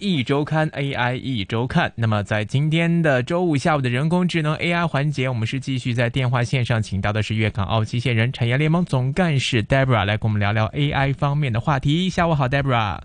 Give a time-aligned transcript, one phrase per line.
[0.00, 12.08] 一周刊 AI 一周刊，那么在今天的周五下午的人工智能 AI 环节，我们是继续在电话线上请到的是粤港澳机械人产业联盟总干事 Debra 来跟我们聊聊 AI 方面的话题。
[12.08, 13.00] 下午好，Debra。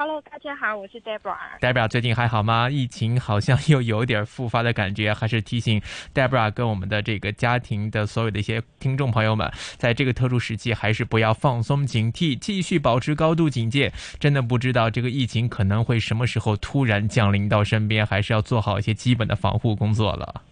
[0.00, 1.36] Hello，大家好，我是 Debra。
[1.60, 2.70] Debra 最近还好吗？
[2.70, 5.82] 疫情好像又有点复发的感觉，还是提醒
[6.14, 13.92] Debra 跟我们的这个家庭的所有的一些听众朋友们，在这个特殊时期，还是不要放松警惕，继续保持高度警戒。
[14.20, 20.42] 真的不知道这个疫情可能会什么时候突然降临到身边，还是要做好一些基本的防护工作了。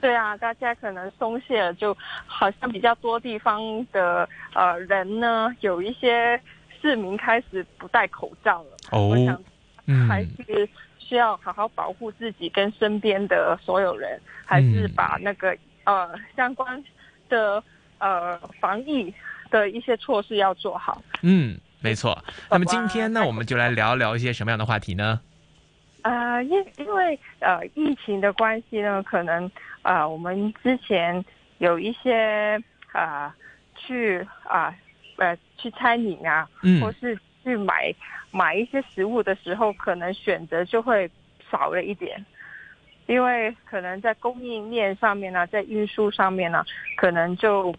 [0.00, 1.92] 对啊，大家可能松懈了，就
[2.24, 6.40] 好像比较多地方的呃人呢，有一些
[6.80, 8.70] 市民开始不戴口罩了。
[8.90, 9.42] 哦我想
[9.86, 16.82] 嗯还是需要好好保护自己跟身边的所有人，还是把那个、呃相关
[17.28, 17.62] 的
[17.98, 19.12] 呃防疫
[19.50, 21.02] 的一些措施要做好。
[21.22, 22.16] 嗯，没错。
[22.50, 25.20] 那么今天呢，我们就来聊聊一些什么样的话题呢？
[26.02, 29.50] 呃，因因为呃疫情的关系呢，可能
[29.82, 31.24] 呃我们之前
[31.58, 33.34] 有一些啊、
[33.74, 34.74] 去啊呃
[35.56, 36.80] 去餐饮啊，嗯。
[36.80, 37.94] 或是去买
[38.30, 41.10] 买一些食物的时候，可能选择就会
[41.50, 42.24] 少了一点，
[43.06, 46.64] 因为可能在供应链上面呢，在运输上面呢，
[46.96, 47.74] 可能就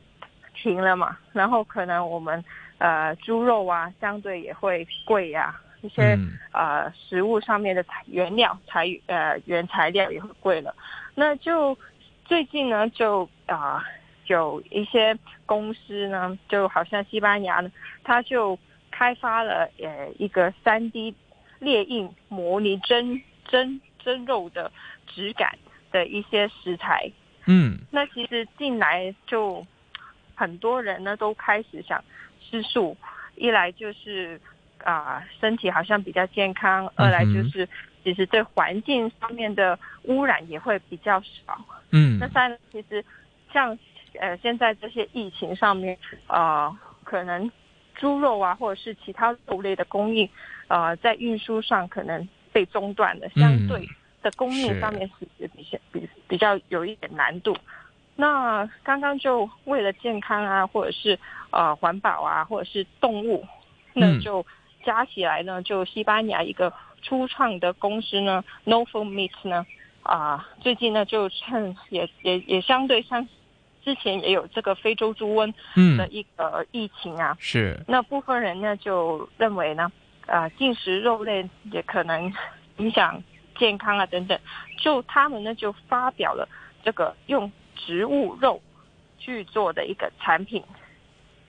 [0.53, 2.43] 停了嘛，然后可能我们
[2.79, 6.37] 呃猪肉啊，相对也会贵呀、一些、嗯。
[6.53, 10.75] 呃食物上面的材原料材呃原材料也会贵了。
[11.15, 11.77] 那就
[12.25, 13.83] 最近呢，就啊、
[14.31, 17.71] 有一些公司呢，就好像西班牙呢，
[18.03, 18.57] 它就
[18.89, 21.13] 开发了呃一个三 D
[21.59, 24.71] 列印模拟真真真肉的
[25.07, 25.57] 质感
[25.91, 27.11] 的一些食材。
[27.45, 29.65] 嗯那其实进来就
[30.35, 32.03] 很多人呢都开始想
[32.39, 32.95] 吃素，
[33.35, 34.39] 一来就是
[34.83, 37.67] 啊、身体好像比较健康，二来就是
[38.03, 41.59] 其实对环境上面的污染也会比较少。
[41.91, 43.03] 嗯那三其实
[43.53, 43.77] 像
[44.19, 45.97] 呃现在这些疫情上面，
[46.27, 47.51] 呃可能
[47.95, 50.27] 猪肉啊或者是其他肉类的供应，
[50.67, 53.87] 呃在运输上可能被中断了，相对
[54.21, 57.55] 的供应上面其实比较比比较有一点难度。
[58.15, 61.17] 那刚刚就为了健康啊，或者是
[61.49, 63.45] 呃环保啊，或者是动物，
[63.93, 64.45] 那嗯就
[64.83, 66.71] 加起来呢，就西班牙一个
[67.01, 69.65] 初创的公司呢 n o f o Meat 呢，
[70.03, 73.27] 啊、最近呢就趁也也也相对像
[73.83, 75.47] 之前也有这个非洲猪瘟
[75.97, 77.79] 的嗯，一个疫情啊，是。
[77.87, 79.91] 那部分人呢就认为呢，
[80.27, 82.33] 呃，进食肉类也可能
[82.77, 83.21] 影响
[83.57, 84.39] 健康啊等等，
[84.77, 86.47] 就他们呢就发表了
[86.83, 88.61] 这个用植物肉
[89.17, 90.63] 去做的一个产品。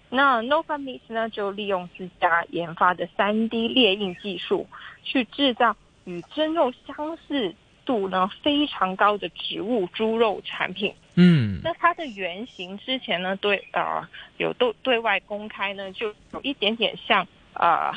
[0.09, 4.67] 那 Nova Meat 呢就利用自家研发的 3D 列印技术，
[5.03, 7.55] 去制造与真肉相似
[7.85, 10.95] 度呢非常高的植物猪肉产品。
[11.15, 14.07] 嗯那它的原型之前呢，对呃
[14.39, 17.93] 有对对外公开呢，就有一点点像呃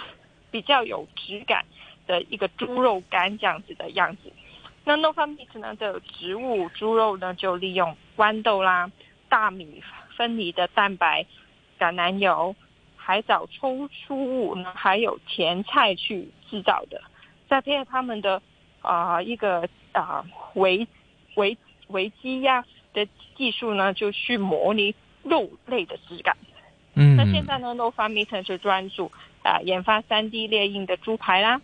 [0.52, 1.64] 比较有质感
[2.08, 4.32] 的一个猪肉干这样子的样子。
[4.84, 8.92] 那 Nova Meat 呢的植物猪肉呢，就利用豌豆啦、
[9.30, 9.82] 大米
[10.16, 11.26] 分离的蛋白、
[11.80, 12.56] 橄榄油、
[12.96, 17.02] 海藻抽出物呢，还有甜菜去制造的，
[17.50, 18.42] 再配合他们的
[18.86, 20.24] 啊、呃一个啊、
[20.54, 20.88] 维
[21.36, 21.58] 维
[21.88, 26.38] 维基呀、的技术呢，就去模拟肉类的质感。
[26.94, 29.12] 嗯，那现在呢 n o f a m e t e r 就专注
[29.44, 31.62] 啊、研发 3D 列印的猪排啦，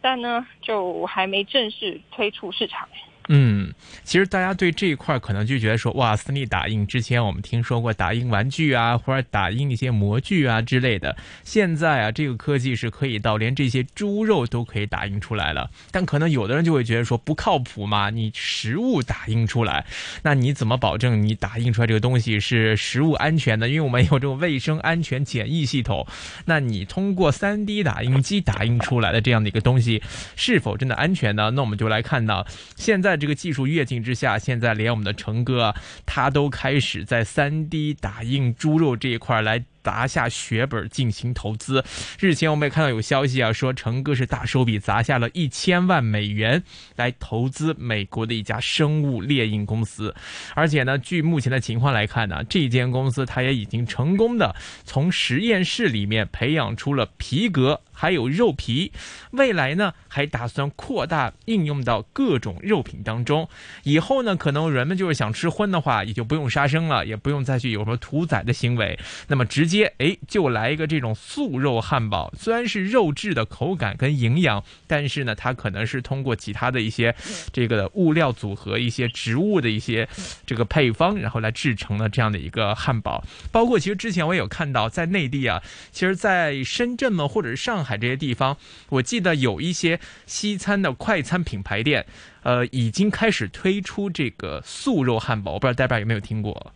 [0.00, 2.88] 但呢就还没正式推出市场。
[3.28, 3.72] 嗯，
[4.04, 11.14] 其实大家对这一块可能就觉得说，哇，私立打印之前我们听说过打印玩具啊，或者打印一些模具啊之类的。
[11.44, 15.70] 现在啊，这个科技是可以到连这些猪肉都可以打印出来了。
[15.90, 19.84] 但可能有的人就会觉得说不靠谱嘛，你食物打印出来，
[20.22, 23.68] 那你怎么保证你打印出来这个东西是食物安全的？
[23.68, 26.06] 因为我们有这种卫生安全检疫系统。
[26.46, 30.02] 那你通过 3D 打印机打印出来的这样的一个东西，
[30.34, 31.50] 是否真的安全呢？
[31.50, 35.74] 那我们就来看到，现在这个技术跃进之下，现在连我们的成哥，
[36.06, 41.84] 他都开始在 3D 打印猪肉这一块来砸下血本进行投资。
[42.18, 46.62] 日前我们也看到有消息啊，说成哥是大手笔砸下了一千万美元
[46.96, 50.14] 来投资美国的一家生物猎印公司，
[50.54, 54.54] 而且呢，据目前的情况来看呢，这间公司它也已经成功的
[54.84, 58.92] 从实验室里面培养出了皮革还有肉皮，
[59.32, 63.48] 未来呢还打算扩大应用到各种肉品当中。
[63.82, 68.96] 以后呢，可能人们就是想吃荤的话，也就不用杀生了，也不用再去有什么屠宰的行为，
[69.26, 72.32] 那么直接哎就来一个这种素肉汉堡。
[72.38, 77.14] 虽然是肉质的口感跟营养，但是呢，它可能是通过其他的一些
[77.52, 80.08] 这个物料组合、一些植物的一些
[80.46, 83.24] 这个配方，然后来制成了这样的一个汉堡。
[83.50, 88.56] 包括其实之前我有看到在内地啊，其实在深圳嘛或者是上海这些地方，
[88.88, 92.04] 我记得有一些西餐的快餐品牌店，
[92.42, 95.52] 呃，已经开始推出这个素肉汉堡。
[95.52, 96.72] 我不知道戴爸有没有听过？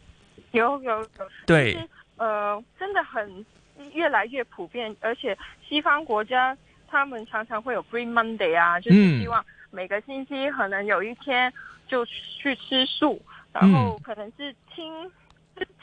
[0.52, 1.08] 有有有，
[1.44, 1.76] 对
[2.16, 3.44] 呃，真的很
[3.92, 5.36] 越来越普遍，而且
[5.68, 6.56] 西方国家
[6.88, 11.52] 他们常常会有 Green Monday 啊，就是嗯希望每个星期可能有一天
[11.88, 13.20] 就去吃素，
[13.52, 15.10] 然后可能是清。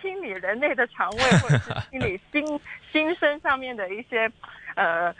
[0.01, 2.59] 清理人类的肠胃，或者是清理心
[2.91, 4.31] 心身上面的一些
[4.75, 5.13] 呃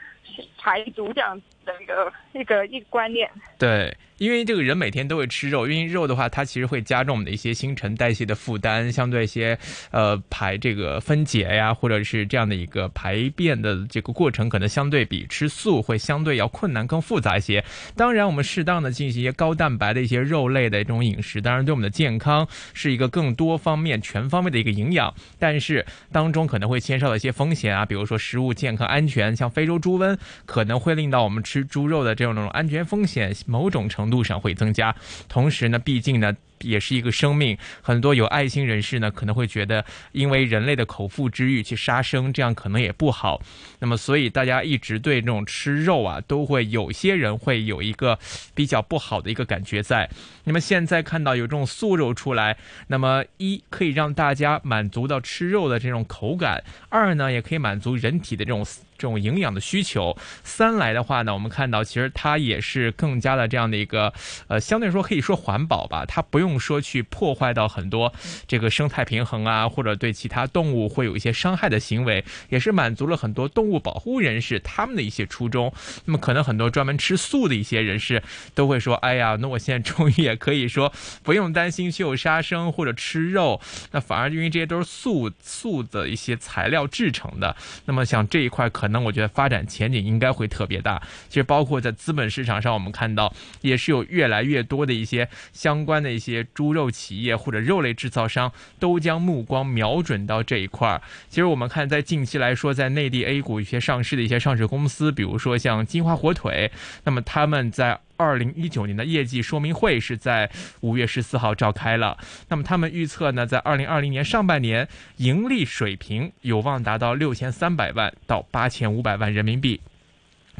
[0.58, 3.30] 排毒这样子的一个一个一个观念。
[3.58, 9.58] 对，因为这个人每天都会吃肉，因为肉的话，它其实会加重我们的一些新陈代谢的负担，相对一些
[9.92, 17.64] 呃排这个分解呀，或者是这样的一个排便的这个过程，可能相对比吃素会相对要困难更复杂一些。
[17.96, 34.96] 当然，我们适当的进行一些高蛋白的一些肉类的这种饮食，当然对我们的健康是一个更多方面、全方位的一个营养，但是当中可能会牵涉到一些风险啊，比如说食物健康安全，像非洲猪瘟可能会令到我们吃猪肉的这种安全风险某种程度上会增加。
[35.28, 36.36] 同时呢，毕竟呢。
[36.64, 43.42] 也是一个生命，很多有爱心人士呢可能会觉得，因为人类的口腹之欲去杀生，这样可能也不好。
[43.80, 48.20] 那么，所以大家一直对这种吃肉啊，都会有些人会有一个
[48.54, 50.10] 比较不好的一个感觉在。
[50.44, 52.58] 那么现在看到有这种素肉出来，
[52.88, 58.66] 那么一可以让大家满足到吃肉的这种口感，二呢也可以满足人体的这种
[59.00, 60.16] 这种营养的需求。
[60.44, 64.14] 三来的话呢，我们看到其实它也是更加的这样的一个，
[64.50, 68.14] 呃，相对说可以说环保吧，它不用说去破坏到很多
[68.46, 75.72] 这个生态平衡啊，或者对其他动物会有一些伤害的行为，也是满足了很多动物保护人士他们的一些初衷。
[76.04, 78.22] 那么可能很多专门吃素的一些人士
[78.54, 80.92] 都会说，哎呀，那我现在终于也可以说
[81.24, 83.62] 不用担心去有杀生或者吃肉，
[83.92, 87.56] 那反而因为这些都是素素的一些材料制成的。
[87.86, 91.02] 那么像这一块，可那我觉得发展前景应该会特别大。
[91.28, 101.02] 其实包括在资本市场上，我们看到也是有越来越多的一些相关的一些猪肉企业或者肉类制造商都将目光瞄准到这一块儿。
[101.30, 106.72] 其实我们看在近期来说，在内地 A 股一些上市的一些上市公司，比如说像金华火腿，
[107.04, 108.00] 那么他们在。
[108.20, 110.52] 二零一九年的业绩说明会是在
[110.82, 112.18] 五月十四号召开了。
[112.50, 114.86] 那么他们预测呢，在二零二零年上半年
[115.18, 119.80] 盈利水平有望达到六千三百万到八千五百万人民币。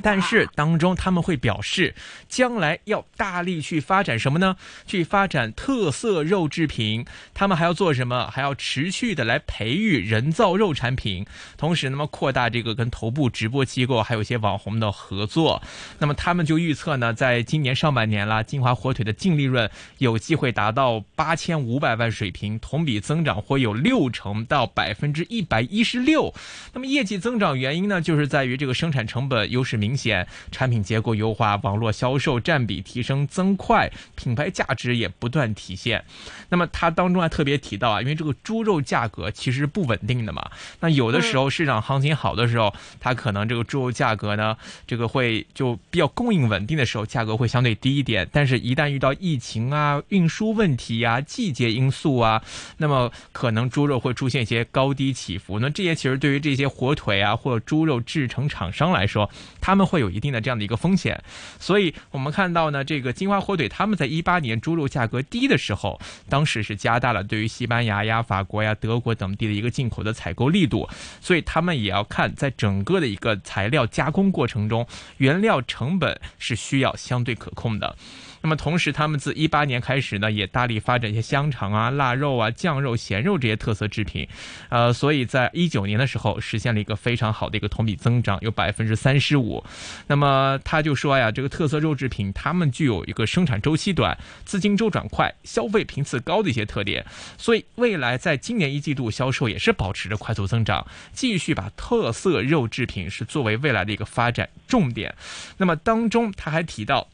[0.02, 1.94] 但是当中他们会表示，
[2.28, 4.56] 将来要大力去发展什么呢？
[4.86, 7.06] 去发展特色肉制品。
[7.34, 8.30] 他们还要做什么？
[8.32, 11.26] 还要持续的来培育人造肉产品，
[11.58, 15.62] 同时那么扩大这个跟头部直播机构还有一些网红的合作。
[16.00, 26.34] 那么他们就预测呢，在今年上半年啦，金华火腿的净利润有机会达到八千五百万水平，同比增长会有六成到百分之一百一十六。
[26.74, 36.04] 那么业绩增长原因呢，就是在于这个生产成本优势明明显，产品结构优化，网络销售占比提升增快，品牌价值也不断体现。
[36.50, 40.48] 那么它当中还特别提到啊，因为这个猪肉价格其实不稳定的嘛，
[40.82, 44.56] 那有的时候市场行情好的时候，它可能这个猪肉价格呢，
[44.86, 48.30] 这个会就比较供应稳定的时候，价格会相对低一点。
[48.32, 52.44] 但是，一旦遇到疫情啊、运输问题啊、季节因素啊，
[52.78, 55.58] 那么可能猪肉会出现一些高低起伏。
[55.60, 59.30] 那这些其实对于这些火腿啊或者猪肉制成厂商来说，
[59.62, 61.24] 他们们会有一定的这样的一个风险。
[61.58, 70.90] 所以我们看到呢，这个金花火腿他们在一八年猪肉价格低的时候，当时是加大了对于西班牙呀、法国呀、德国等地的一个进口的采购力度，
[71.22, 74.86] 所以他们也要看在整个的一个材料加工过程中，
[75.18, 77.96] 原料成本是需要相对可控的。
[78.42, 84.28] 那么同时，他们自一八年开始呢，也大力发展一些香肠啊、腊肉啊、酱肉、咸肉这些特色制品，
[84.70, 89.64] 呃，所以在一九年的时候实现了一个非常好的一个同比增长，有百分之三十五。
[90.08, 97.06] 那么他就说呀，这个特色肉制品他们具有一个生产周期短、资金周转快、消费频次高的一些特点，
[97.38, 105.14] 所以未来在今年一季度销售也是保持着快速增长，继续把特色肉制品是作为未来的一个发展重点。
[105.58, 107.08] 那么当中他还提到。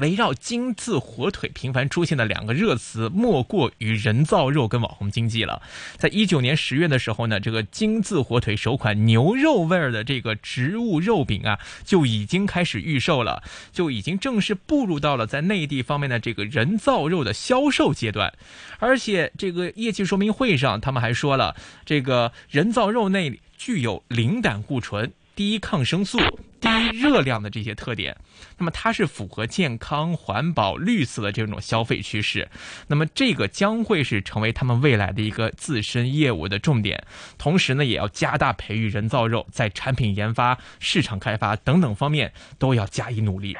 [0.00, 5.62] 围绕金字火腿频繁出现的两个热词，莫过于人造肉跟网红经济了。
[5.96, 18.32] 在一九年十月的时候呢，这个金字火腿首款牛肉味儿的这个植物肉饼啊，就已经开始预售了，就已经正式步入到了在内地方面的这个人造肉的销售阶段。
[18.80, 26.18] 而且这个业绩说明会上，他们还说了，这个人造肉内具有零胆固醇、低抗生素。
[26.64, 28.16] 低热量的这些特点，
[28.56, 32.48] 那么它是符合健康、环保、绿色的这种消费趋势。
[32.86, 37.04] 那么这个将会是成为他们未来的一个自身业务的重点。
[37.36, 43.54] 同时呢，也要加大培育人造肉在产品研发、市场开发等等方面都要加以努力。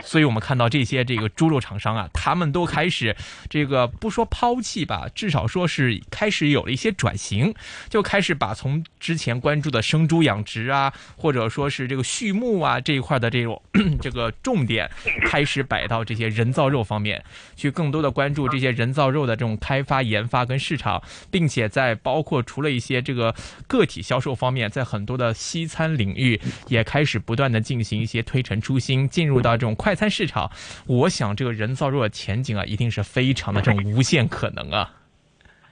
[0.00, 3.16] 所以我们看到这些这个猪肉厂商啊，他们都开始
[3.50, 7.52] 这个不说抛弃吧，至少说是开始有了一些转型，
[7.88, 12.43] 就开始把从之前关注的生猪养殖啊，或者说是这个畜牧。
[12.44, 13.60] 木啊这一块的这种
[14.02, 14.90] 这个重点
[15.26, 17.24] 开始摆到这些人造肉方面，
[17.56, 23.34] 去更多的关注这些人造肉的这种开发研发跟市场，并且在包括除了一些这个
[23.66, 30.50] 个体销售方面，在很多的西餐领域也开始不断的进行一些推陈出新，进入到这种快餐市场。
[30.86, 34.92] 我想这个人造肉的前景啊，一定是非常的这种无限可能啊。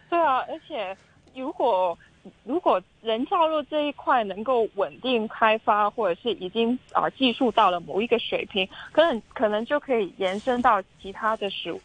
[0.08, 0.96] 对啊，而且
[1.34, 1.98] 如果。
[2.44, 11.80] 如果人造肉这一块能够稳定开发，或者是已经啊技术到了某一个水平，可能可能就可以延伸到其他的食物。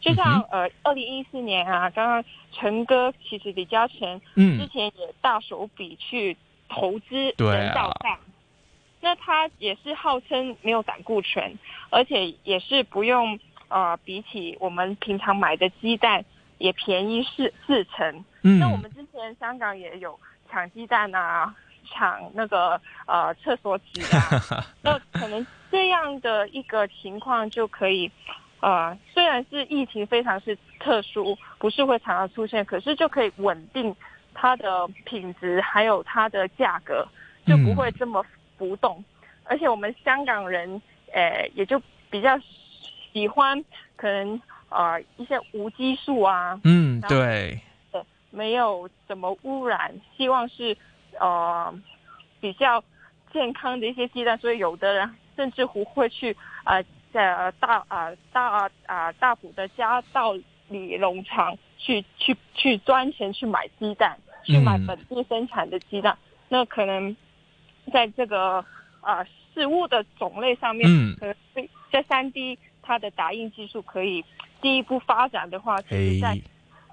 [0.00, 4.58] 就像呃，二零一四年啊，刚刚陈哥其实李嘉诚嗯。
[4.58, 6.36] 之前也大手笔去
[6.68, 8.18] 投资人造蛋，
[9.00, 11.58] 那他也是号称没有胆固醇，
[11.90, 16.24] 而且也是不用啊，比起我们平常买的鸡蛋
[16.62, 18.24] 也便宜四四成。
[18.40, 21.52] 那我们之前香港也有抢鸡蛋啊，
[21.84, 28.10] 抢那个呃厕所纸啊， 那可能这样的一个情况就可以，
[28.60, 33.94] 呃，虽然是疫情非常是特殊，不是会常常出现，可是就可以稳定
[34.32, 37.06] 它的品质，还有它的价格
[37.44, 38.24] 就不会这么
[38.56, 39.04] 浮动，
[39.44, 40.80] 而且我们香港人，
[41.12, 42.38] 呃，也就比较
[43.12, 43.64] 喜欢
[43.96, 44.40] 可能
[44.72, 47.60] 呃一些无激素啊，嗯，对。
[47.90, 50.76] 对没有什么污染，希望是
[51.20, 51.72] 呃
[52.40, 52.82] 比较
[53.32, 60.32] 健康的一些鸡蛋，所以有的人甚至乎会去呃在大啊大啊大埔的家道
[60.68, 66.16] 里农场去去去赚钱去买鸡蛋，去买本地生产的鸡蛋。
[66.48, 67.14] 那可能
[67.92, 68.64] 在这个
[69.02, 70.88] 啊食物的种类上面，
[71.20, 74.24] 可能在三 D 它的打印技术可以
[74.62, 76.40] 进一步发展的话，其实在。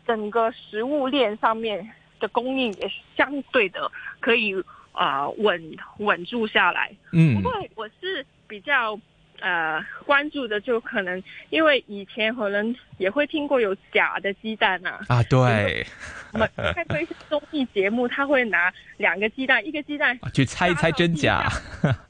[0.07, 1.87] 整个食物链上面
[2.19, 4.55] 的供应也相对的可以
[4.91, 6.91] 啊稳稳住下来。
[7.11, 8.99] 嗯，不过我是比较
[9.39, 11.21] 呃关注的，就可能
[11.51, 14.99] 因为以前可能也会听过有假的鸡蛋啊。
[15.09, 15.85] 啊，对。
[16.33, 21.47] 我们看过一些综艺节目，他会拿两个鸡蛋，一个鸡蛋去猜一猜真假。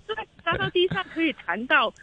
[0.08, 1.94] 对，砸到地上可以弹到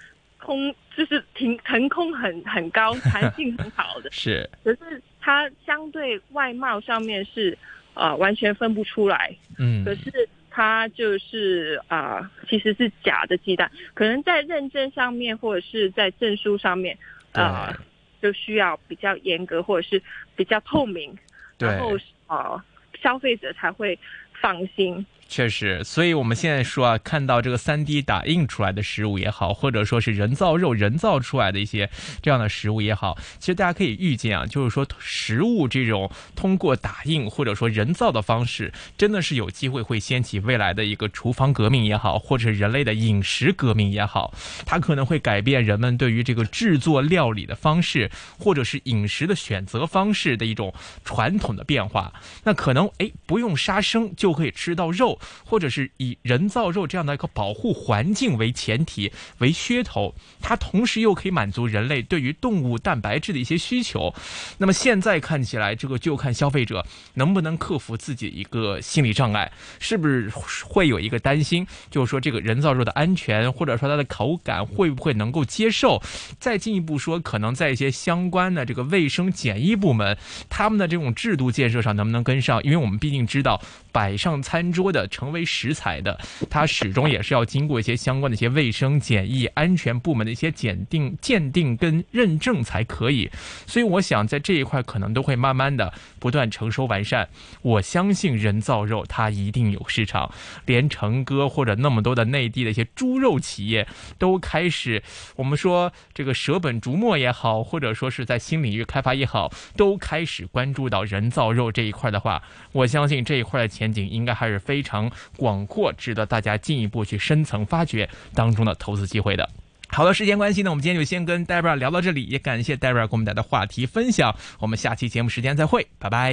[0.47, 4.11] 空，就是停腾空很很高，弹性很好的。
[4.15, 4.49] 是。
[4.63, 5.03] 可是。
[5.29, 7.59] 它相对外貌上面是，
[7.95, 9.35] 呃，完全分不出来。
[9.59, 13.69] 嗯，可是它就是啊，其实是假的鸡蛋。
[13.93, 16.97] 可能在认证上面或者是在证书上面，
[17.33, 17.77] 啊，
[18.23, 20.01] 就需要比较严格或者是
[20.37, 21.13] 比较透明，
[21.59, 21.99] 然后
[22.29, 22.65] 啊，
[23.03, 23.99] 消费者才会
[24.41, 25.05] 放心。
[25.29, 31.91] 确实，所以我们现在说啊，看到这个三 D 打印出来的食物也好，或者说是人造肉人造出来的一些
[32.23, 44.33] 这样的食物也好，其实大家可以预见啊，就是说食物这种通过打印或者说人造的方式，真的是有机会会掀起未来的一个厨房革命也好，或者人类的饮食革命也好，
[44.65, 50.73] 它可能会改变人们对于这个制作料理的方式，或者是饮食的选择方式的一种
[51.05, 52.13] 传统的变化。
[52.45, 55.16] 那可能哎，不用杀生就可以吃到肉。
[55.45, 64.15] 或者是以人造肉这样的一个保护环境为前提为噱头，它同时又可以满足人类对于动物蛋白质的一些需求。
[64.59, 70.31] 那么现在看起来，这个就看消费者能不能克服自己一个心理障碍，是不是
[70.65, 76.03] 会有一个担心，就是说这个人造肉的安全，或者说它的口感会不会能够接受？
[76.39, 80.17] 再进一步说，可能在一些相关的这个卫生检疫部门，
[80.49, 82.63] 他们的这种制度建设上能不能跟上？
[82.63, 83.61] 因为我们毕竟知道
[83.93, 85.06] 摆上餐桌的。
[85.09, 86.19] 成为食材的，
[86.51, 93.31] 它始终也是要经过一些相关的一些卫生检疫、安全部门的一些检定、鉴定跟认证才可以。
[93.67, 97.29] 所以我想在这一块可能都会慢慢的不断成熟完善。
[97.63, 100.33] 我相信人造肉它一定有市场，
[100.65, 103.87] 连成哥或者那么多的内地的一些猪肉企业
[104.19, 105.03] 都开始，
[105.35, 114.96] 我们说这个舍本逐末也好，或者说是在新领域开发也好，都开始关注到人造肉这一块的话，我相信这一块的前景应该还是非常
[115.37, 119.49] 广阔，值得大家进一步去深层发掘当中的投资机会的。
[119.89, 126.25] 好的，时间关系呢，我们今天就先跟 Debra 聊到这里，也感谢 Debra 给我们带来的话题分享，我们下期节目时间再会，拜拜。